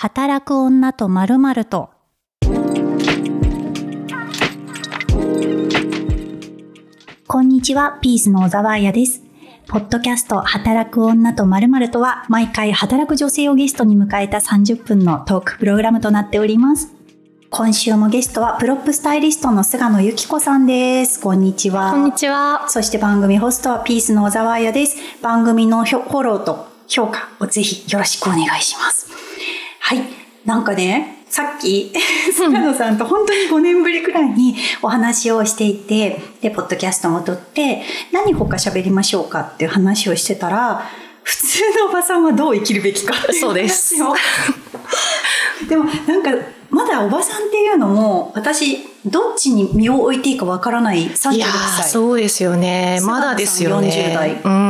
[0.00, 1.90] 働く女とまるまると。
[7.26, 9.24] こんにちは、ピースの小沢彩です。
[9.66, 16.94] ポッドキャスト働く女とまるまるとは、毎回働く女性をゲストに迎えた30分のトークプログラムとなっております。
[17.50, 21.20] 今週もゲストはプロップスタイリストの菅野有希子さんです。
[21.20, 21.90] こんにちは。
[21.90, 22.68] こんにちは。
[22.68, 24.96] そして番組ホストはピースの小沢彩です。
[25.22, 29.27] 番組のフォローと評価をぜひよろしくお願いします。
[29.88, 30.02] はい。
[30.44, 31.90] なんかね、さっき、
[32.36, 37.82] 菅野さんと本当に5年ぶりくらいにお話をしていて、で、ポッドキャストも撮って、
[38.12, 40.86] 何他喋りましょうかっていう話をしてたら、
[41.22, 44.14] 普通のおばさんはどう生きるべきかっていうそうです話を
[45.68, 46.30] でもなんか
[46.70, 53.00] まだおばさんっていうのも私どっちに身を置いていいかわからない36いやそうですよね。
[53.02, 53.88] まだですよね。
[53.88, 54.67] 40代うん。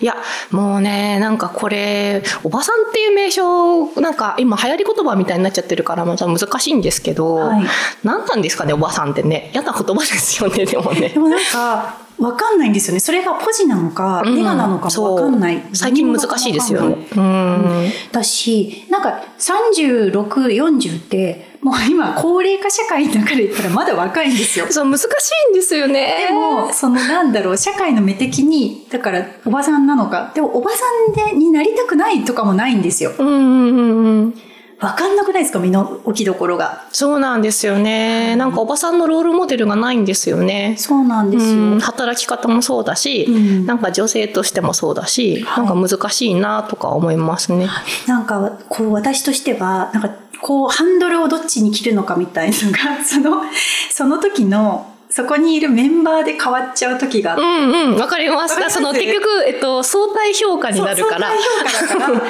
[0.00, 0.16] いや、
[0.50, 7.64] もうね、なんかこれ、おばさんっていう名称、なんか今流行り言葉みたいになっちゃってるから、また難しいんですけど、はい
[8.04, 9.50] 何なんですかね、おばさんってね。
[9.52, 11.18] 嫌な言葉ですよね、でもねで。
[11.18, 17.06] もなんかわかんないんですよねそれがポジなのかうんネガなのかもわかんない、そう最近難しいですよね。
[17.16, 17.92] うん。
[18.12, 25.04] だしなんか3640ってもう今高齢化社会の中で言ったらまだ若いんですよそう、難し
[25.48, 26.26] いんですよね。
[26.28, 33.12] でも、そのなんだろう、社会の目的に、だからおばさんなのか、でもおばさんでになりたくないとかもないんですよ。
[33.18, 34.34] うんうんうんうん。
[34.80, 36.86] わかんなくないですか身の置きどころが。
[36.92, 38.36] そうなんですよね。
[38.36, 40.76] なんかおばさんのロールモデルがないんですよね。
[40.78, 41.52] そうなんですよ。
[41.52, 47.66] うん働き方もそうだし、うんなんか女性としてもそうだし、はいなんか難しいなとか思いますね。
[48.06, 53.42] なんか、こう私としては、なんかこうハンドルをどっちに切るのかみたいのが、 その、
[53.90, 57.42] その時の、そこにいるメンバーで変わっちゃう時があって。
[57.42, 58.54] うんうん、わかります。
[58.56, 61.28] わかその結局、えっと、相対評価になるから。
[61.28, 62.08] 相対評価だから。
[62.10, 62.26] なんか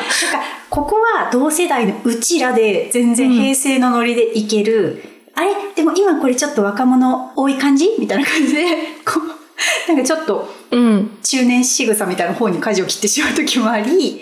[0.70, 5.02] ここは同世代のうちらで全然平成のノリでいける、
[5.34, 5.50] あれ？
[5.74, 7.96] でも今これちょっと若者多い感じ？
[7.98, 8.64] みたいな感じで
[9.04, 9.37] こう
[9.88, 11.18] なんかちょっとうん。
[11.22, 14.20] 中年仕草みたいな方に舵を切ってしまう時もあり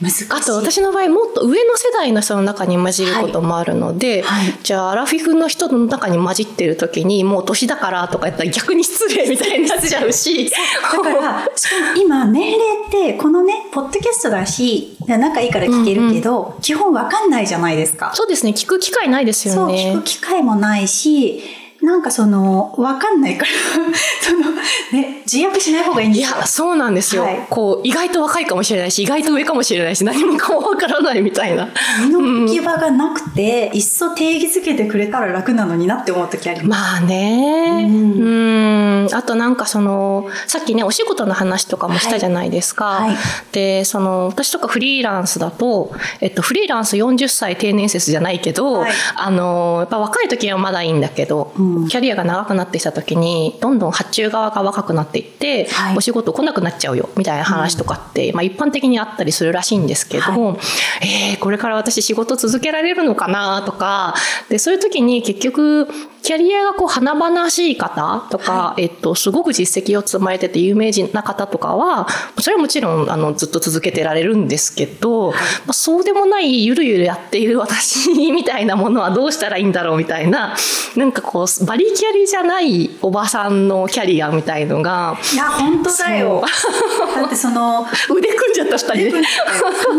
[0.00, 0.26] 難しい。
[0.28, 4.44] あと私の場合もっと上の世代の人の中に混じることもあるので、はい。
[4.46, 10.50] はいじゃあアラフィフの人の中に混じってる時にもう年だからとか言ったら逆に失礼みたいになっちゃうし。
[10.50, 18.12] だから、しかも今、年齢って、このね、ポッドキャストだし、仲いいから聞けるけど、基本わかんないじゃないですか。
[18.14, 18.52] そうですね。
[18.52, 21.42] 聞く機会ないですそう、よね聞く機会もないし、
[21.86, 23.50] なんかその、わかんないから、
[24.20, 24.50] その、
[24.92, 26.38] ね、自虐しない方がいいんいですよ。
[26.38, 31.68] や、そうなんですよ、はいこう、意外と若いかもしれないし、意外と上かもしれないし、何もかもわからないみたいな。
[32.04, 36.80] 身の置き場がなくて、いっそ定義づけてくれたら楽なのになって思う時あります。
[36.82, 37.86] まあね。
[37.88, 39.08] ううんん。
[39.14, 42.86] あとなんかその、さっきね、お仕事の話とかもしたじゃないですか。
[42.86, 43.16] はいはい
[43.52, 55.96] で、その、私とかフリーランスだと、えっと、フリーランス40歳定年説じゃないけど、はいあの、やっぱ若い時はまだいいんだけど、うんキャリアが長くなってきた時に、どんどん発注側が若くなっていって、はい。
[55.96, 60.58] お仕事来なくなっちゃうよ、みたいな話とかって、まあ一般的にあったりするらしいんですけど、
[61.02, 64.14] えーこれから私仕事続けられるのかなとか、
[64.48, 65.88] で、そういう時に結局、
[66.26, 72.08] キャリアがこう華々しい方とか、えっと、すごく実績を積まれてて有名人な方とかは、
[72.40, 75.36] それはもちろん、あの、ずっと続けてられるんですけど、ま
[75.68, 80.56] あ、そうでもないゆるゆるやっている私みたいなものはどうしたらいいんだろうみたいな、
[80.96, 86.42] なんかこう、バリキャリじゃないおばさんのキャリアみたいのが、いや、本当だよ。
[87.14, 89.12] だってその、 腕組んじゃった二人で。
[89.12, 89.18] 考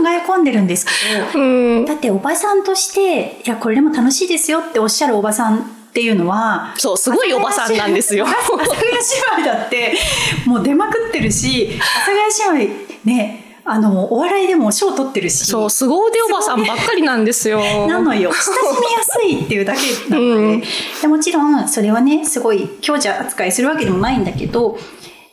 [0.10, 1.42] え込んでるんですけど、う
[1.84, 1.86] ん。
[1.86, 8.28] だっておばさんとして、いや、これでも楽しいですよっておっしゃるおばさんっていうのは、そう、すごいおばさんなんですよ。
[8.28, 9.98] 阿佐ヶ谷姉妹だって、
[10.46, 17.88] もう出まくってるし、阿佐ヶ谷姉妹ね、あの、お笑いでも賞取ってるし、そう、凄腕おばさんばっかりなんですよ。
[17.88, 18.30] なのよ。
[18.30, 19.80] 親しみやすいっていうだけ
[20.12, 20.64] なので、うん
[21.02, 24.78] でもちろん、それはね、すごい強者扱いするわけでもないんだけど、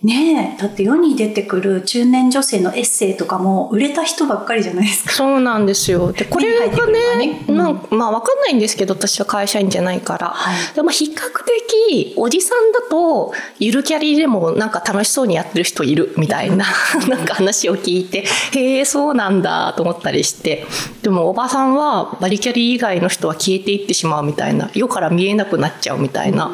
[0.05, 5.13] ねえ、だって世に出てくる中年女性のエッセイとかも売れた人ばっかりじゃないですか。
[5.13, 6.13] そうなんですよ。
[6.13, 10.29] で、これがねね、うんなんかまあわかんないんですけど、私は会社員じゃないから。
[10.29, 16.67] はいでも比較的、おじさんだと、ゆるキャリでもなんか楽しそうにやってる人いるみたいな、
[17.09, 20.67] なんか話を聞いて、へえ、そうなんだと思ったりして。
[21.03, 26.51] でもおばさんはバリキャリ以外の人は消えていってしまうみたいな、世から見えなくなっちゃうみたいな、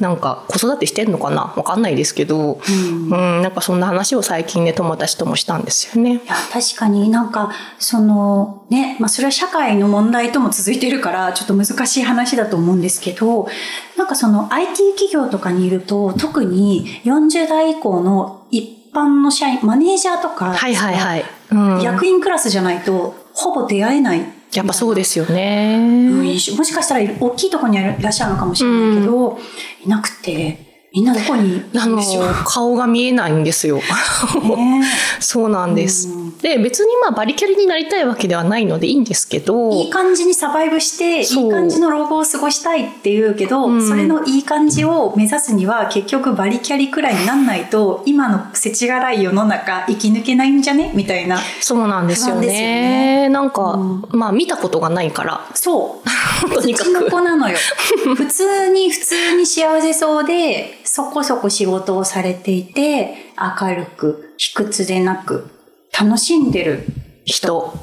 [0.00, 1.54] なんか子育てしてんのかな？
[1.56, 6.14] わかんないですけど、うん、なんかそんな話を最近ね、友達ともしたんですよね。
[6.14, 7.08] いや、確かに。
[7.08, 13.48] なんか、その、ね、まあそれは社会の問題とも続いてるから、ちょっと難しい話だと思うんですけど、
[13.96, 21.24] なんかその IT 企業とかにいると、特に40代以降の一般の社員、マネージャーとか、はいはいはい。
[21.50, 24.24] うん、役員クラスじゃないと、ほぼ出会えない。
[24.52, 25.76] やっぱそうですよね。
[25.78, 26.24] うん。
[26.24, 29.38] もしかしたら大きいところにいらっしゃるのかもしれないけど、
[29.84, 32.02] いなくて、みんなどこにいあの。
[32.44, 33.76] 顔が見えないんですよ。
[33.76, 33.82] ね
[35.20, 36.38] そうなんですうん。
[36.38, 39.70] で別にまあバリキャリになりたいわけではないのでいいんですけど。
[39.70, 50.90] いい感じにサバイブして、いい感じの老後を過ごしたいって言うけど、うんそれのいい感じを目指すには結局バリキャリくらいになんないと、今の世知辛い世の中生き抜けないんじゃね？
[50.94, 51.38] みたいな。
[51.60, 52.46] そうなんですよね。
[52.48, 56.08] ねなんか、うんまあ見たことがないから、そう。
[56.52, 57.10] とにか土のく。
[57.10, 57.56] 子なのよ。
[58.16, 63.14] 普通に普通に幸せそうで、そこそこ仕事をされていて、
[63.60, 65.50] 明るく、卑屈でなく、
[65.98, 66.84] 楽しんでる
[67.24, 67.74] 人。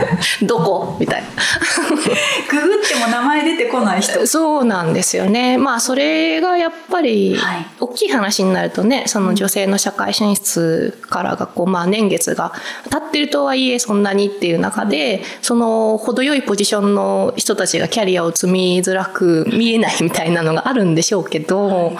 [0.42, 0.96] どこ？
[0.98, 1.28] みたいな。
[2.50, 4.26] ググっても名前出てこない人。
[4.26, 5.58] そうなんですよね。
[5.58, 12.52] まあそれがやっぱりはい大きい話になるとね、その女性の社会進出からがこうまあ年月が
[12.90, 21.96] 経ってるとはいえそんなにっていう中で、その程よいポジションの人たちがキャリアを積みづらく見えないみたいなのがあるんでしょうけど、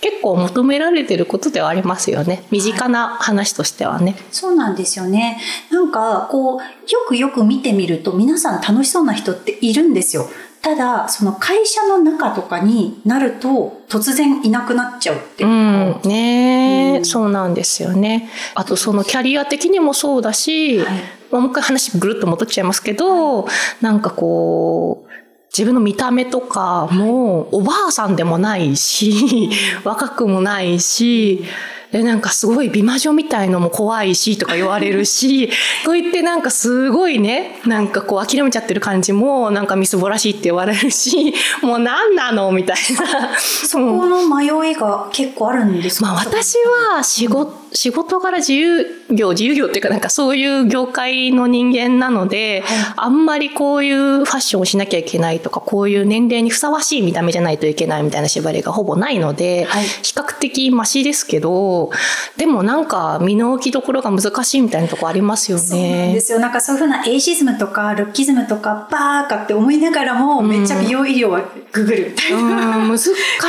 [0.00, 2.44] 結構求められてることではありますよね。
[2.50, 4.16] 身近な話としてはね。
[4.30, 5.40] そうなんですよね。
[5.70, 6.64] なんか、こう、よ
[7.06, 10.28] くよく見てみると皆さん楽しそうな人っているんですよ。
[10.62, 15.52] ただ、その会社の中とかになると突然いなくなっちゃうっていうう
[16.02, 16.08] か。
[16.08, 18.28] ん、ねえ、うんそうなんですよね。
[18.54, 21.00] あとそのキャリア的にもそうだし、はい
[21.30, 23.46] まあもう一回話ぐるっと戻っちゃいますけど、
[23.80, 25.10] なんかこう、
[25.52, 29.50] 自分の見た目とかもおばあさんでもないし、
[29.84, 31.44] 若くもないし、
[31.92, 35.48] で、なんかすごい美魔女みたいのも怖いしとか言われるし、
[35.84, 43.36] と言ってなんかすごいね、なんかこう諦めちゃってる感じもなんかみすぼらしいって言われるし、 もう何なのみたいな。
[43.38, 46.06] そこの迷いが結構あるんですか？
[46.06, 46.56] まあ私
[46.94, 61.90] は仕事、仕事柄自由業、自由業っていうかなんかそういう業界の人間なので、はいあんまりこういうファッションをしなきゃいけないとか、こういう年齢にふさわしい見た目じゃないといけないみたいな縛りがほぼないので、はい比較的マシですけど、
[62.36, 66.12] でもなんか身の置きどころが難しいみたいなとこありますよそうなんね。
[66.14, 66.40] ですよ。
[66.40, 72.76] なんかそういうふうなエイシズムとかルッキズムとかバーカって思いながらも、めっちゃ美容医療はググるみたいな。
[72.78, 72.98] うん、難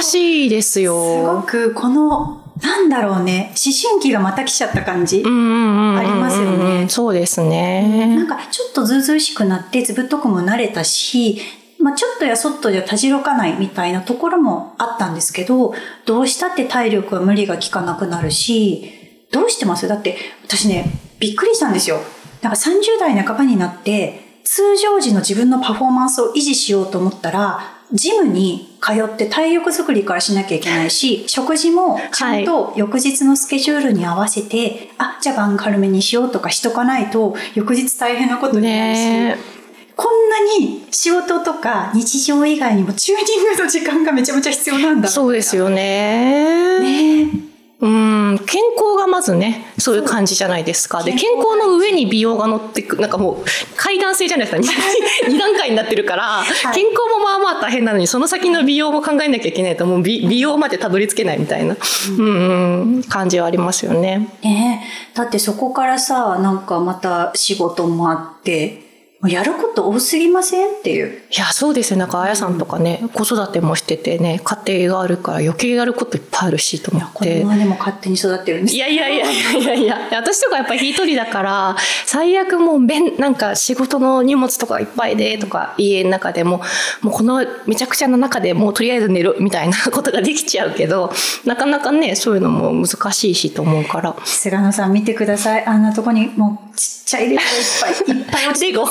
[0.04, 1.44] しいです すごよ。
[1.48, 5.18] くこの、なんだろうね、思春期がまた来ちゃった感じ。
[5.18, 8.28] ありますよねそうですなねん。
[8.28, 11.42] かちょっとずうずうしくなってずぶとくも慣れたし、
[11.80, 15.74] まあ、ちょっとやそっとじゃたじろかないみたいなところもあったんですけど、
[16.06, 18.92] どうしたって体力は無理が効かなくなるし、
[19.32, 19.88] どうしてます？
[19.88, 20.86] だって私ね、
[21.20, 22.00] びっくりしたんですよ。
[22.44, 39.62] なんか30代半ばになって、通常時の自分のパフォーマンスを維持しようと思ったら、ジムに通って体力作りからしなきゃいけないし、食事もちゃんと翌日のスケジュールに合わせて、あ、じゃあ晩軽めにしようとかしとかないと、翌日大変なことになるし、ね
[39.94, 45.08] こんなに仕事とか日常以外にもチューニングの時間がめちゃめちゃ必要なんだ。
[45.08, 46.80] そうですよね。
[46.80, 47.51] ね
[47.82, 51.02] うん、健康がまずね、そういう感じじゃないですか。
[51.04, 53.46] で、健健康康の上に美容が乗ってく、なんかもう
[53.76, 54.78] 階段性じゃないですか。
[55.28, 61.76] 2段階になってるから、い健康もまあまあ大変なのに、その先の美容も考えなきゃいけないと、もう美美容までたどり着けないみたいな、
[62.18, 64.30] うん、うん、感じはありますよね。
[64.44, 68.91] ねだってそこからさ、なんかまた仕事もあって、
[69.28, 70.70] やること多すぎません？
[70.70, 71.22] っていう。
[71.30, 72.00] いや、そうですよ。
[72.00, 77.50] なんか、あやさんとかね、子育てもしててね、家庭があるから余計やることいっぱいあるしと思って子供。
[77.50, 81.76] はでも勝手に育ってるんですいやいやいやいやいやいや、私とかやっぱり一人だから、
[82.06, 86.62] 最悪もうべん、なんか仕事の荷物とかいっぱいでとか、家の中でも、
[87.02, 91.12] もうこのめちゃくちゃな中でもうとりあえず寝るみたいなことができちゃうけど、
[91.46, 94.16] なかなかね、そういうのも難しいしと思うから。
[94.26, 95.66] 菅野さん見てください。
[95.66, 97.48] あんなとこにもうちっちゃいレゴいっ
[97.82, 98.84] ぱい、 いっぱい落ちレゴ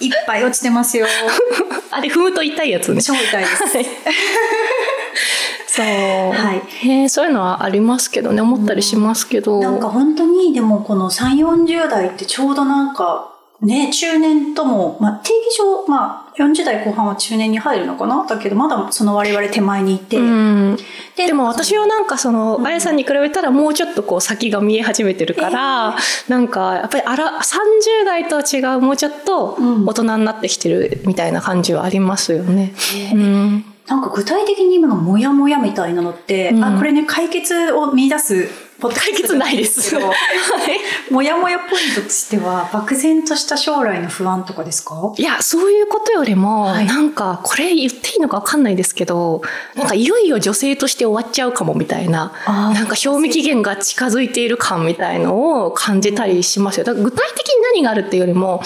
[0.00, 1.06] いっぱい落ちてますよ。
[1.90, 3.02] あれ踏むと痛いやつね。
[3.02, 3.62] 超痛いです。
[3.64, 3.86] はい
[5.66, 5.86] そう。
[5.86, 9.60] はいねそういうのはありますけどね、思ったりしますけど。
[9.60, 13.31] なんか本当にでもこの3、40代ってちょうどなんか
[13.62, 18.26] ね、中年とも、まあ定義上、まあ40代後半は中年に入るのかな？
[18.26, 20.18] だけどまだその我々手前にいて。
[20.18, 20.76] うん、
[21.16, 25.96] ででも私はなんかその、あやさんに比べたらもうちょっとこう先が見え始めてるから、
[26.28, 29.86] なんかやっぱりあら30代とは違うもうちょっとうん。
[29.86, 32.72] 大人になってきてるみたいな感じはありますよね。
[32.94, 36.64] ねうん、なんか具体的に今のモヤモヤみたいなのって、うん。
[36.64, 38.48] あ、これね、解決を見出す
[38.90, 39.96] 解決ないです。
[39.96, 45.12] はいもやもやポイントとしては、漠然とした将来の不安とかですか？
[45.16, 49.42] いや、そういうことよりも、はいなんか、これ言っていいのかわかんないですけど、
[49.74, 56.84] なんかいよいよ女性として終わっちゃうかもみたいな、なんか賞味期限が近づいている感みたいのを感じたりしますよ。
[56.84, 58.62] だから具体的に何があるっていうよりも、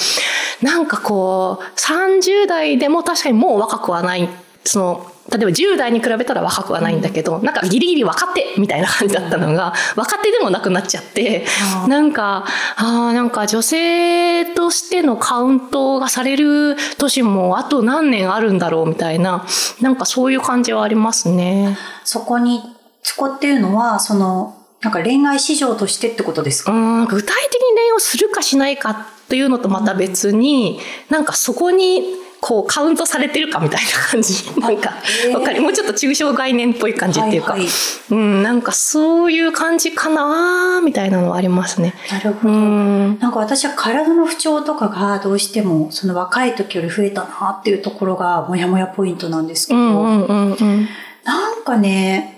[0.62, 4.28] なんかこう、30代でも確かにもう若くはない、
[4.66, 11.46] その、例えば10代に比べたら若くはないんだけど、なんかギリギリ若手みたいな感じだったのが、若手でもなくなっちゃって
[11.88, 12.44] なんか、
[12.76, 19.44] ああ、なんか女性としてのカウントがされる年もあと何年あるんだろうみたいな、
[19.80, 21.76] なんかそういう感じはありますね。
[22.04, 22.62] そこに、
[23.02, 28.96] そこっていうのは、その、なんか恋愛市場としてってことですか、うん、具体的に恋愛をするかしないかっ
[29.28, 30.78] ていうのとまた別に、
[31.11, 32.04] なんかそこに、
[32.40, 34.50] こうカウントされてるかみたいな感じ。
[34.61, 37.69] なんか、へーわかり、もうちょっと抽象概念っぽい感じっていうか、はいはい
[38.11, 41.95] うん、なんかそういう感じかなみたいなのはありますね。
[42.11, 42.55] うなるほど。
[42.55, 43.19] ん。
[43.19, 50.88] なんか私は体の不調とかがどうしてもその若い時より増えたなっていうところがモヤモヤポイントなんですけど、うんうんうんうん。
[51.25, 52.37] なんかね、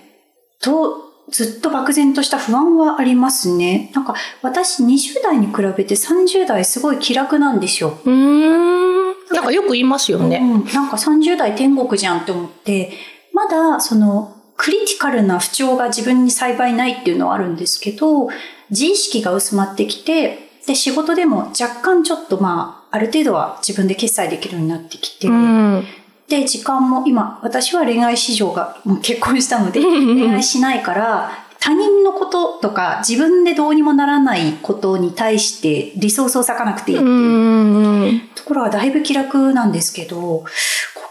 [0.60, 3.90] と、ずっと漠然とした不安はありますね。
[3.94, 7.98] なんか私20代に比べて30代すごい気楽なんですよ。
[8.04, 8.97] うーん。
[9.38, 10.38] なんかよく言いますよね。
[10.38, 12.92] うん、なんか30代天国じゃんって思って、
[13.32, 18.28] まだそのクリティカルな不調が自分に幸いないっていうのはあるんですけど、
[18.70, 25.84] 自意識が薄まってきて、で、仕事でも若干ちょっとまあ、ある程度は自分で決済できるようになってきて、うん。
[26.28, 38.20] で、時間も今、私は恋愛市場がもう結婚したので、恋愛しないから、他人のこととか自分でどうにもならないことに対してリソースを割かなくていいってういう。
[38.34, 40.44] ところはだいぶ気楽なんですけど、こ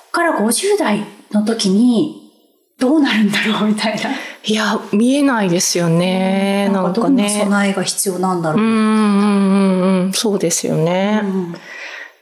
[0.08, 2.32] っから50代の時に
[2.80, 4.10] どうなるんだろうみたいな。
[4.46, 6.70] いや、見えないですよね。
[6.72, 7.30] なんかどん。
[7.30, 8.62] 備えが必要なんだろう。
[8.62, 10.14] うんうんうんうん。
[10.14, 11.22] そうですよね。
[11.24, 11.56] うん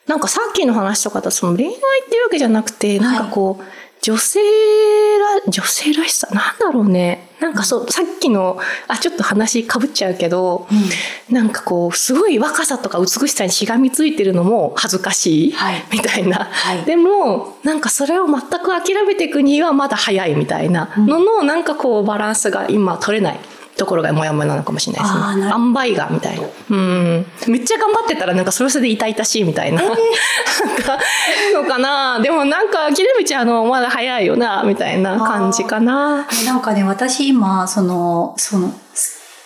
[0.07, 1.75] なんかさっきの話とかだとその恋愛っ
[2.09, 3.63] ていうわけじゃなくて、なんかこう、
[4.01, 7.29] 女性ら、女性らしさ、なんだろうね。
[7.39, 10.67] なんかそう、さっきの、あ、ちょっと話かぶっちゃうけど、
[11.29, 16.45] なんかこう、すごい若さとか美しさにしがみついてるのも恥ずかしい、はいみたいな。
[16.51, 23.39] はいでも、なんかそれを全く諦めていくにはまだ早いみたいなのの、なんかこう、バランスが今取れない。
[23.77, 25.45] ところがモヤモヤなのかもしれないですね。
[25.47, 26.47] あ塩梅がみたいな。
[26.69, 27.25] うん。
[27.47, 29.81] めっちゃ頑張ってたらなんかそれはそれで痛々しいみたいな。
[29.81, 29.97] なんか、
[31.53, 36.25] のかなでもなんか諦めちゃうのまだ早いよな、みたいな感じかな。
[36.27, 38.73] でなんかね、私今、その、その、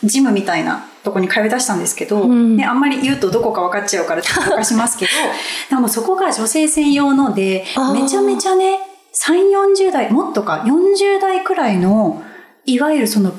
[0.03, 5.12] ジムみたいなとこに通い出したんですけど、んね、あんまり言うとどこか分かっちゃうからちょっと明かしますけど、
[5.69, 8.79] でもそこが女性専用のであ、ーめちゃめちゃね、
[9.13, 12.24] 3、40代、もっとか、40代くらいの、
[12.65, 13.33] いわゆるその、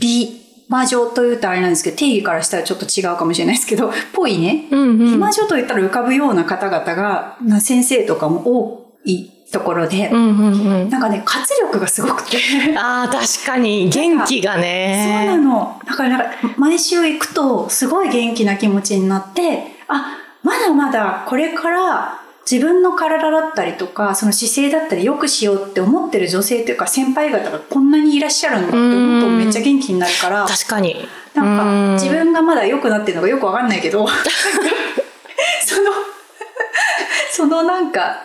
[0.00, 4.98] 美魔女というとあれなんですけど、定義からしたらちょっと違うかもしれないですけど、 ぽいね、うんうん。
[4.98, 10.90] 美魔女と言ったら浮かぶような方々が、な先生とかも多いところで、うんうんうん。
[10.90, 12.38] なんかね、活力がすごくて。
[12.76, 15.36] ああ、確かに元気がそうなね。
[15.38, 15.80] の。
[15.84, 16.26] だからなんか、
[16.56, 22.19] 毎週行くと、すごい元気な気持ちになって、あ、まだまだこれから
[22.50, 30.96] 自分の体だったりとか、その姿勢だったり良くしようって思ってる女性というか先輩方がこんなにいらっしゃるんだって思うとうんめっちゃ元気になるから、確かに。
[31.34, 34.04] なんかうん自分がまだ良くなってるのがよくわかんないけど、
[35.64, 35.90] その、
[37.32, 38.24] そのなんか、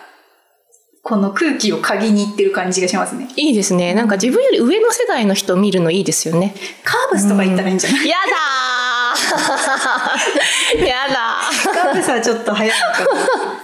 [1.02, 3.28] この空気を嗅ぎに行ってる感じがしますね。
[3.36, 3.94] いいですね。
[3.94, 6.52] なんか自分より上の世代の人を見るのいいですよね。
[6.82, 8.08] カーブスとか行ったらいいんじゃない？
[8.08, 11.38] やだー やだ
[11.80, 13.55] カーブスはちょっと早いかな。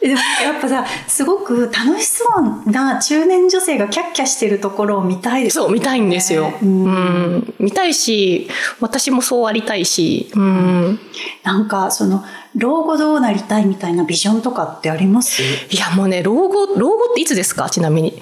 [0.00, 2.24] でもやっぱさ、すごく楽しそ
[2.66, 6.52] うな中年女性がキャッキャしてるところを見たいですそう、見たいんですよ。
[6.62, 7.54] ううんん。
[7.58, 8.48] 見たいし、
[8.80, 10.98] 私もそうありたいし、うん。
[11.44, 12.24] なんか、その、
[12.56, 15.42] 老後どうなりたいみたいなビジョンとかってあります？
[15.42, 17.68] いや、もうね、老後、老後っていつですか？
[17.68, 18.20] ちなみに。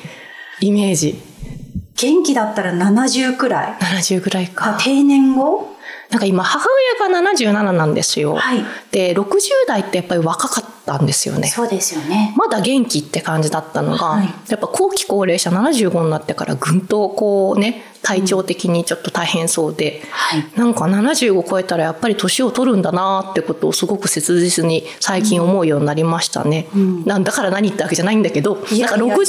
[0.61, 1.21] イメージ。
[1.95, 3.73] 元気だったら70くらい。
[3.81, 4.77] 70ぐらいか。
[4.81, 5.78] 定年後？
[6.11, 6.67] なんか今、母
[7.03, 8.37] 親が77なんですよ。
[8.37, 8.65] はい。
[8.91, 11.49] で、60代ってやっぱり若かったんですよね。
[11.49, 12.33] そうですよね。
[12.37, 20.45] まだ元気って感じだったのが、はいやっぱ後期高齢者75になってからぐんとこうね、体調的にちょっと大変そうで、はい。
[20.57, 26.69] なんか75超えたらやっぱり年を取るんだなってことをすごく切実に最近思うようになりましたね。
[26.75, 29.25] うんなんだから何ってわけじゃないんだけど、なんかいやいや60、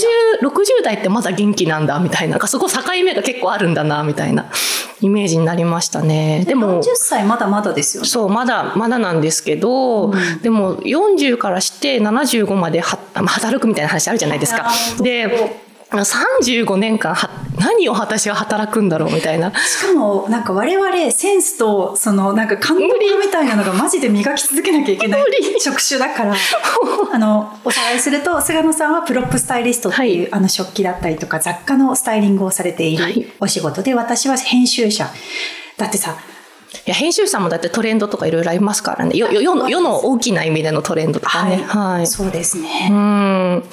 [0.48, 4.50] 60代ってまだ元気なんだみたいな、なんかそこ境目が結構あるんだなみたいな
[5.02, 6.46] イメージになりましたね。
[6.50, 8.10] でも40、歳まだまだですよね。
[8.10, 14.72] そう、まだ、まだなんですけど、うんでも40からして75まで 働くみたいな話あるじゃないですか。
[15.02, 19.52] で、35年間は何を私は働くんだろうみたいな。
[19.54, 25.24] しかもなんか我々センスとそのなんか感覚みたいなのがマジで磨き続けなきゃいけない
[25.60, 26.34] 職種だから
[27.14, 35.10] あのおさらいすると菅野さんはプロップスタイリストっていう、はい、あの食器だったりとか雑貨のスタイリングをされているお仕事で、はい、私は編集者
[35.78, 36.16] だってさ
[36.86, 39.16] いや編集者もだってトレンドとかいろいろありますからね。
[39.16, 41.64] 世の大きな意味でのトレンドとかね、はい、
[41.98, 42.90] はい、そうですね。
[42.92, 43.64] うん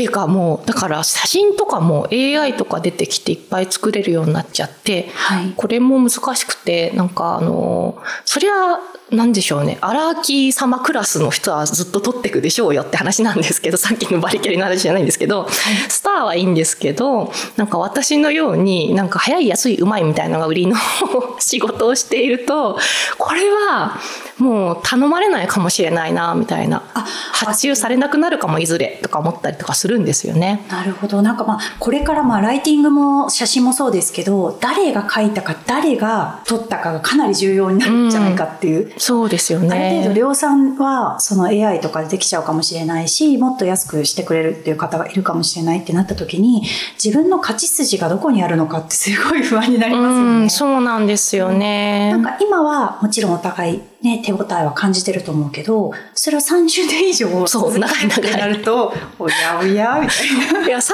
[0.00, 8.78] っていうかもうだから写真とかも AI とか出てきていっぱい作れるようになっちゃって、はい、これも難しくてなんかあのそりゃ
[9.14, 9.76] なんでしょうね。
[9.80, 15.50] 荒木様クラスの人はずっと撮っていくでしょうよって話なんですけど さっきのバリキャリの話じゃないんですけど、はい、
[15.88, 20.76] スターはいいんですけどなんか私のようになんか早い安いうまいみたいなのが売りの
[21.40, 22.78] 仕事をしていると
[23.18, 23.98] これは
[24.40, 30.64] もう頼まれないかもしれないなみたいな発注されなくなるかもいずれとか思ったりとかするんですよね。
[30.68, 46.62] なるほどなんかまあこれからまあライティングも写真もそうですけど誰が書いたか誰が撮ったかがかなり重要になるんじゃないかっていう、うん、そうですよねある程度量産はその AI とかでできちゃうかもしれないしもっと安くしてくれるっていう方がいるかもしれないってなった時に
[47.02, 50.46] 自分の勝ち筋がどこにあるのかってすごい不安になりますよね。
[50.46, 52.10] うそうなんですよね。
[52.10, 58.32] なんか今はもちろんお互いね、手応えは感じてると思うけど、それは30年以上そう、長い長い。
[58.32, 60.66] なると、おやおや、みたいな。
[60.66, 60.90] いや、30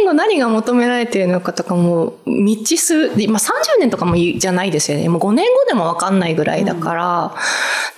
[0.00, 3.32] 年後何が求められているのかとかも、未知数、まあ30
[3.80, 5.08] 年とかもじゃないですよね。
[5.08, 7.34] もう5年後でもわかんないぐらいだから、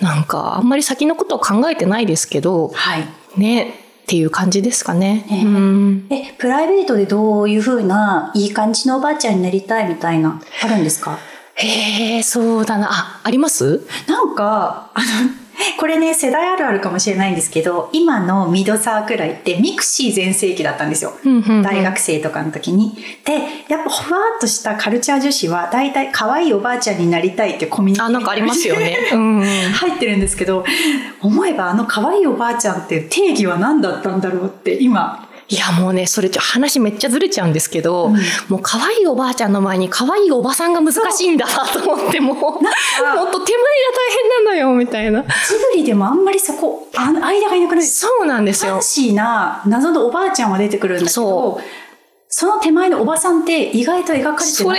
[0.00, 3.04] うん、なんか、あんまり先のことを考えてないですけど、はい。
[3.36, 3.62] ね、
[4.04, 5.26] っていう感じですかね。
[5.30, 11.18] えー、うん、え、プライベートでどういうふうな、いい感じのおばあちゃんになりたいみたいな、あるんですか？
[11.60, 12.88] へえ、そうだな。
[12.90, 13.80] あ、あります？
[14.06, 15.06] なんか、あの、
[15.76, 21.14] これね、世代あるあるかもしれないんですけど、今のミドサーくらいって mixi 全盛期だったんですよ。
[21.64, 22.94] 大学生とかの時に。
[23.24, 23.32] で、
[23.68, 28.96] やっぱふわっとしたカルチャー女子は、大体可愛いおばあちゃんになりたいってコミュニティあ、なんかありますよね。
[29.12, 30.64] うん、入ってるんですけど、
[31.20, 38.16] 思えばあの可愛いおばあちゃんって定義は何だったんだろうって今いやもうねそれ話めっちゃずれちゃうんですけど、うん、
[38.48, 43.30] もう可愛いおばあちゃんの前に可愛いおばさんが難しいんだなと思ってもう もっと手前が大
[44.36, 45.22] 変なのよみたいな。
[45.22, 45.28] ジ
[45.72, 48.72] ブリでもあんまりそこあ間がいなくないそうなんですよ。
[48.72, 51.60] ファンシーな謎のおばあちゃんは出てくるんだけど
[52.30, 54.70] その手前のおばさんって意外と描かれてなくてちょ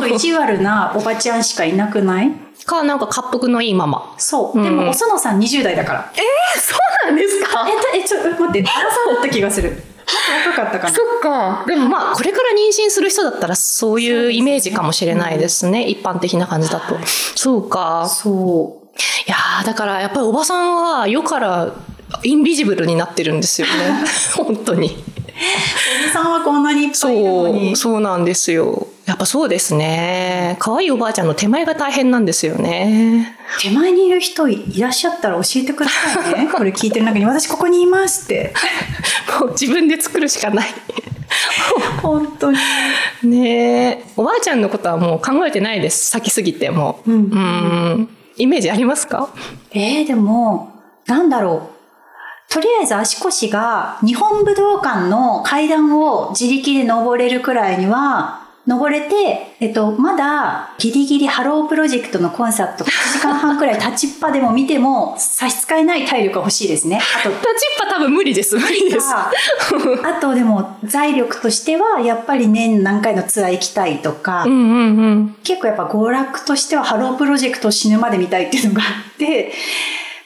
[0.00, 2.32] っと意地悪なおばちゃんしかいなくない？
[2.68, 4.14] か、なんか滑腹のいいまま。
[4.18, 4.62] そう。
[4.62, 6.12] でも、おそのさん20代だから。
[6.14, 7.66] えー、そうなんですか？
[7.94, 9.82] え、え、ちょ、待って、原さんだった気がする。
[10.46, 10.94] 若かったかな。
[10.94, 11.64] そっか。
[11.66, 15.82] でもまあ、これから妊娠する人だったら、そういうイメージかもしれないですね。
[15.82, 16.96] すね一般的な感じだと。
[17.34, 18.08] そうか。
[18.08, 18.88] そう。
[19.26, 21.72] いやだからやっぱりおばさんは世から
[22.24, 23.72] インビジブルになってるんですよね。
[24.34, 24.86] 本当に。
[24.86, 27.76] おじさんはこんなにいっぱいいるのに。
[27.76, 28.88] そう、そうなんですよ。
[29.08, 30.56] やっぱそうですね。
[30.58, 33.38] 可愛いおばあちゃんの手前が大変なんですよね。
[33.58, 36.48] 手前にいる人いらっしゃったら教えてくださいね。
[36.54, 38.52] これ聞いてる中に私ここにいますって。
[39.40, 40.68] もう自分で作るしかない。
[42.02, 42.58] 本当に。
[43.22, 46.10] ねおばあちゃんのことはもう考えてないです。
[46.10, 47.00] 先すぎても。
[47.06, 47.14] うん。
[47.14, 49.30] うんイメージありますか？
[49.72, 50.70] えー、でも、
[51.06, 51.70] なんだろ
[52.50, 52.52] う。
[52.52, 67.00] とりあえず足腰が日本武道館の階段を自力で登れるくらいには登れて、えっと、まだギリギリハロープロジェクトのコンサート1 時間半くらい立ちっぱでも見ても差し支えない体力が欲しいですね。
[67.00, 67.48] あと、立ちっ
[67.88, 68.56] ぱ多分無理です。
[68.56, 69.06] 無理です。
[69.10, 69.32] あ
[70.20, 79.50] とでも財力としてはやっぱり年何回のツアー行きたいとか、うんうんうん、結構やっぱ娯楽としてはハロープロジェクトを死ぬまで見たいっていうのがあって、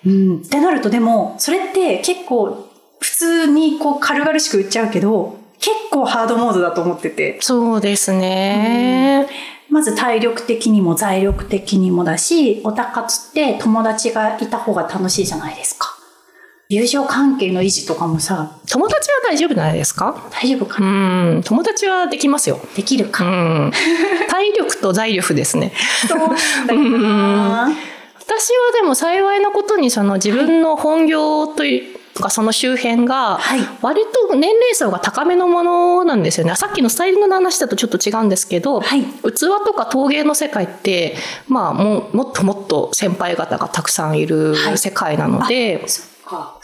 [0.04, 5.41] うん、ってなるとでもそれって結構普通にこう軽々しく言っちゃうけど結
[5.92, 7.38] 構ハードモードだと思ってて。
[7.40, 9.28] そうですね。
[9.70, 15.88] まず体力的にも財力的にもだし、おたかつって友達がいた方が楽しいじゃないですか。
[16.68, 18.58] 友情関係の維持とかもさ。
[18.70, 20.28] 友達は大丈夫じゃないですか？
[20.30, 20.86] 大丈夫かな？
[20.86, 21.42] うん。
[21.42, 22.58] 友達はできますよ。
[22.74, 23.24] できるか。
[23.24, 23.28] う
[23.68, 23.72] ん。
[24.30, 25.72] 体力と財力ですね。
[26.08, 26.18] そう
[26.78, 27.76] なん。
[28.18, 33.38] 私はでも幸いなことにその自分の本業という、とかその周辺が
[33.82, 36.54] 割と年齢層が高めのものなんですよね。
[36.56, 41.16] さっきのスタイリングの話だとちょっと違うんですけど、はい、器とか陶芸の世界って
[41.48, 45.76] まあももっともっと先輩方がたくさんいる世界なので。
[45.76, 45.86] はい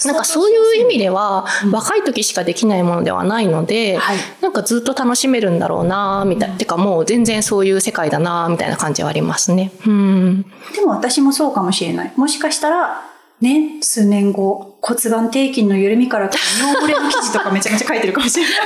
[0.04, 9.72] なんかそういう意味では、若い時しかできないものではないので、はい、なんかずっと楽しめるんだろうなみたいな、うん、てかもう全然そういう世界だなみたいな感じはありますね。
[9.86, 10.42] うん。
[10.74, 12.12] でも私もそうかもしれない。
[12.16, 13.02] もしかしたら
[13.40, 18.54] ね、数年後、骨盤底筋の緩みから尿漏れの記事とかめちゃめちゃ書いてるかもしれない。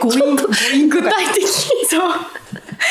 [0.00, 0.42] 誤飲、誤
[0.74, 1.46] 飲具体的。
[1.88, 2.12] そう。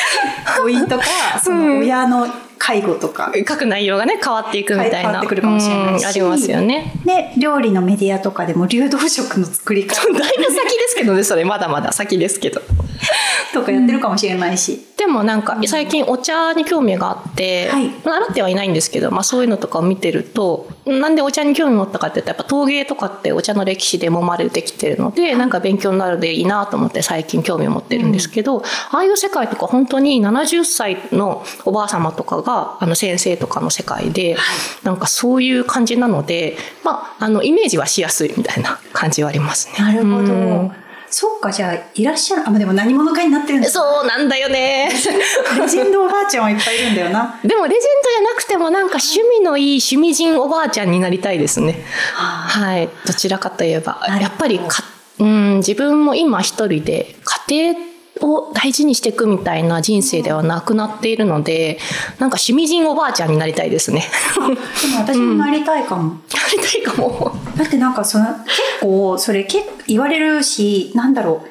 [0.60, 1.04] 誤飲とか、
[1.42, 2.26] その親の
[2.58, 3.32] 介護とか。
[3.48, 4.98] 書く内容がね、変わっていくみたいな。
[5.00, 6.06] 変わってくるかもしれないし。
[6.06, 6.92] ありますよね。
[7.04, 10.02] で、料理のメディアとかでも流動食の作り方。
[10.12, 12.60] だいぶ先ですけどね、それまだまだ先ですけど。
[13.54, 14.86] とかやってるかもしれないし。
[14.96, 34.36] でもなんか最近お茶に興味があって、はい習ってはいないんですけど、まあそういうのとかを見てると、なんでお茶に興味持ったかって言ったらやっぱ陶芸とかってお茶の歴史で揉まれてきてるので、なんか勉強になるでいいなと思って最近興味を持ってるんですけど、ああいう世界とか本当に70歳のおばあ様とかがあの先生とかの世界で、
[34.84, 39.84] なんかそういう感じなので、まああのイメージはしやすいみたいな感じはありますね。
[39.84, 40.32] なるほど。
[40.32, 40.72] うん
[41.10, 42.42] そっか、じゃあ、いらっしゃる。
[42.46, 44.90] あ、まあでも何者かになってるんですそうなんだよね。
[44.90, 47.40] レジェンドおばあちゃんはいっぱいいるんだよな。
[47.44, 51.82] でもレジェンドじゃなくてもなんか趣味のいい趣味人おばあちゃんになりたいですね。
[52.14, 52.88] はい。
[53.06, 54.84] どちらかといえばやっぱりか、
[55.18, 57.16] うん、自分も今一人で
[57.48, 57.80] 家庭
[58.20, 61.78] を大事にしていくみたいな人生ではなくなっているので、
[62.18, 64.04] なんか趣味人おばあちゃんになりたいですね。
[64.34, 64.56] でも
[65.00, 66.14] 私もなりたいかも。
[66.14, 66.18] な
[66.52, 67.36] りたいかも。
[67.56, 71.48] だってなんかその、結構、それ結言われるし、なんだろう。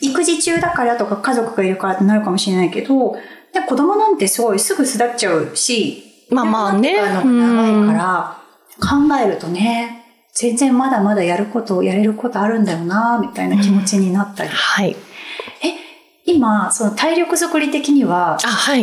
[0.00, 3.16] 育児中だからとか家族がいるからってなるかもしれないけど、
[3.52, 8.38] で子供なんてすごいすぐ巣立っちゃうし、まあまあね長いから、
[8.80, 10.02] 考えるとね、
[10.34, 14.50] 全然まだまだやること、やれることあるんだよな、みたいな気持ちになったり。
[14.50, 14.96] はい。
[16.32, 18.38] え、今、その体力作り的には。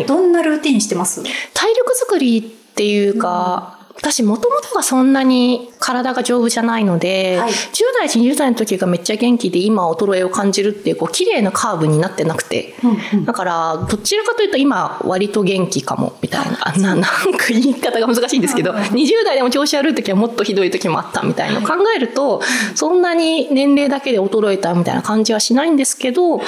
[0.07, 1.23] どんなルーティンしてます？
[1.53, 7.51] 体力作りっていうか、私もともとがそんなに体が丈夫じゃないので、はい。
[7.51, 7.53] 10
[7.99, 13.25] 代20代の時がめっちゃ元気で今衰えを感じるっていうこう綺麗なカーブになってなくて、うんうん。
[13.25, 16.69] だからどちらかというと今割と元気かもみたいな。
[16.69, 21.61] あななんか言い方が難しいんですけどはいはい20代でも調子悪い時はもっとひどい時もあったみたいな。
[21.61, 22.41] 考えると
[22.75, 26.47] そんなに年齢だけで衰えたみたいな感じはしないんですけど、はい。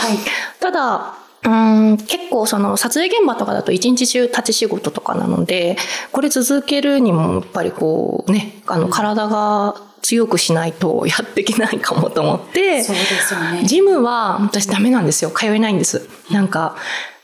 [0.59, 5.77] ただうーん結構その撮影現場とかだと一日中立ち仕事とかなので
[6.11, 13.63] これ続けるにもやっぱりこうねあの体が強くしないとやっていけないかもと思ってそうですよね。
[13.65, 15.31] ジムは私ダメなんですよ。
[15.31, 16.07] 通えないんです。
[16.31, 16.75] なんか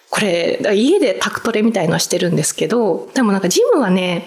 [0.10, 4.26] これ家でタクトレみたいのはしてるんですけどでもなんかジムはね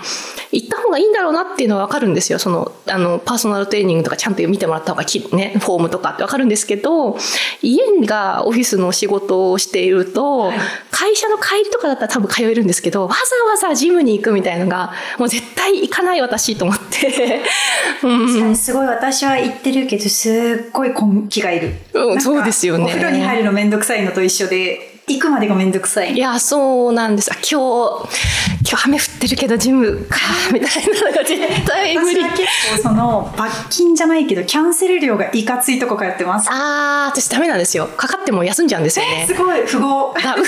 [0.52, 2.38] 行った方がいいんだろうなっていうのは分かるんですよ。
[2.38, 7.16] そのあのパーソナルトレーニングとかちゃんと見てもらった方がきねフォームとかって分かるんですけど
[7.62, 10.52] 家がオフィスの仕事をしていると、
[10.90, 17.40] 会社の帰りとかだったら多分通えるんですけどわざわざジムに行くみたいのがもう絶対行かない私と思って、
[18.02, 18.56] うん。
[18.56, 21.74] すごい私は言ってるけど、すっごい根気がいる。
[21.92, 22.84] うんそうですよね。
[22.84, 26.14] お風呂に入るのめんどくさいのと一緒で、行くまでがめんどくさい。
[26.14, 27.30] いや、そうなんです。
[27.30, 28.08] 今日、
[28.68, 30.16] 今日雨降ってるけどジムか、
[30.52, 32.24] みたいなのが絶対無理。
[32.30, 32.42] 結
[32.76, 36.48] 構その、罰金じゃないけど、キャンセル料がいかついとこ通ってます。
[36.50, 37.86] あー、私ダメなんですよ。
[37.96, 39.34] かかっても休んじゃうんですよねす。
[39.34, 40.14] ごい、不合。
[40.14, 40.46] だ不合とか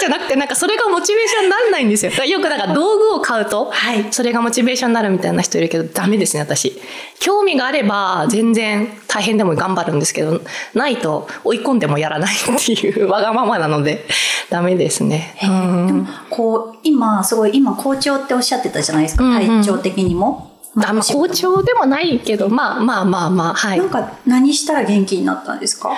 [0.00, 2.12] じゃなくて、なんかそれがモチベーションにならないんですよ。
[2.24, 6.80] よくなんか道具を買うと、はいそれがモチベーションになるみたいな人いるけど、ダメですね、私。
[7.20, 10.40] 興味があれば、全然大変でも頑張るんですけど、
[10.74, 14.06] ないと追い込んでもやらないっていうわがままなので、
[14.50, 15.36] ダメですね。
[15.40, 20.48] でもこう、今、すごい、今、好調っておっしゃってたじゃないですか、うんうん体調的にも。
[20.76, 23.78] あまあ、好調でもないけど、まあまあまあまあ、はい。
[23.78, 25.88] いやなんか、何したら元気になったんですか？
[25.90, 25.94] ー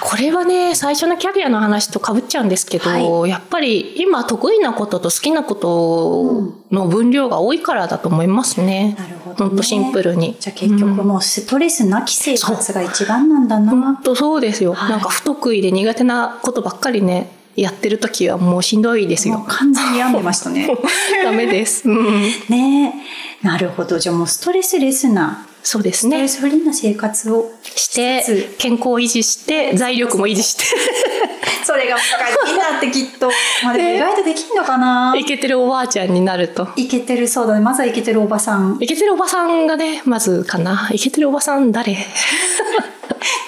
[0.00, 2.88] これはね、最初のキャリアの話と被っちゃうんですけど、
[3.22, 8.94] はやっぱり今得意なことと好きなことの分量が多いからだと思いますね。
[8.96, 9.48] なるほど、ね。
[9.48, 10.36] ほんとシンプルに。
[10.38, 14.00] じゃあ結局もうストレスなき生活が一番なんだ本な。
[14.04, 19.44] 当そうですよ、はいなんか不得意で苦手なことばっかりね、やってる時はもうしんどいですよ。
[19.48, 20.68] 完全に病んでましたね。
[21.22, 21.88] ダメです。
[21.88, 22.94] うん、ね
[23.42, 23.46] え。
[23.46, 23.98] なるほど。
[23.98, 26.50] じゃあもうストレスレスな、そうですねストレ。
[26.50, 30.64] スフリーな生活をして健康を維持して、財力も維持して。
[31.64, 33.30] それが難しいなってきっと。
[33.64, 36.68] まあでも意外とできんのかな、イケてるおばあちゃんになると。
[36.76, 37.60] いけてるそうだね。
[37.60, 38.78] まずはイケてるおばさん。
[38.80, 40.90] イケてるおばさんがね、まずかな。
[40.92, 41.96] イケてるおばさん誰？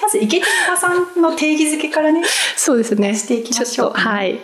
[0.01, 2.23] まずイケてるおばさんの定義づけからね。
[2.55, 3.15] そうですね。
[3.15, 4.39] していきましょうはい。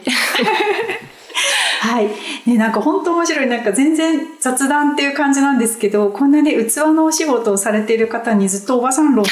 [1.84, 2.08] はい。
[2.46, 3.48] ね、なんか本当面白い。
[3.48, 9.26] なんか全然雑談っていう感じなんですけど、こんなね、器のお仕事をされている方にずっとおばさん論。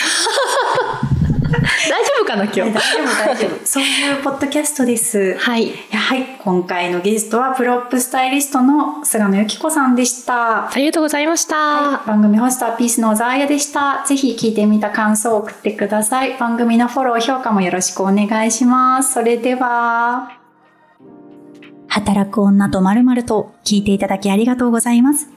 [1.51, 2.59] 大丈夫かな今日？
[2.61, 3.59] 大丈夫大丈夫。
[3.65, 5.35] そういうポッドキャストです。
[5.37, 5.65] はい。
[5.65, 6.37] いやはい。
[6.43, 10.69] 今回のゲストはプロップスタイリストの菅野有希子さんでした。
[10.69, 12.01] ありがとうございました。
[12.05, 14.03] 番組ホストはピースの小沢彩でした。
[14.05, 16.37] ぜひ聞いてみた感想を送ってください。
[16.37, 19.13] 番組のフォロー、評価もよろしくお願いします。
[19.13, 20.31] それでは。
[21.87, 25.29] 働く女と〇〇と聞いていただきありがとうございます。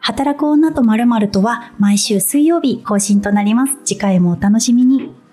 [0.00, 3.78] 働く女と〇〇とは毎週水曜日更新となります。
[3.84, 5.23] 次回もお楽しみに。